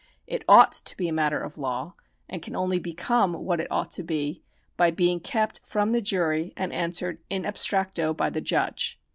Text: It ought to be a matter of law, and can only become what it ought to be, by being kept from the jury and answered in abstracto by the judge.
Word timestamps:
It 0.25 0.43
ought 0.49 0.71
to 0.71 0.97
be 0.97 1.07
a 1.07 1.13
matter 1.13 1.39
of 1.39 1.59
law, 1.59 1.93
and 2.27 2.41
can 2.41 2.55
only 2.55 2.79
become 2.79 3.33
what 3.33 3.59
it 3.59 3.67
ought 3.71 3.91
to 3.91 4.03
be, 4.03 4.41
by 4.75 4.89
being 4.89 5.19
kept 5.19 5.59
from 5.63 5.91
the 5.91 6.01
jury 6.01 6.53
and 6.57 6.73
answered 6.73 7.19
in 7.29 7.43
abstracto 7.43 8.17
by 8.17 8.31
the 8.31 8.41
judge. 8.41 8.99